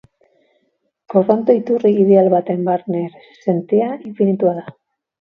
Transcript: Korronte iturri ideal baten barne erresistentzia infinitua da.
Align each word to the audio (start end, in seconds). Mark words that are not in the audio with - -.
Korronte 1.15 1.57
iturri 1.59 1.93
ideal 2.05 2.33
baten 2.37 2.67
barne 2.73 3.05
erresistentzia 3.13 3.95
infinitua 4.13 4.61
da. 4.61 4.71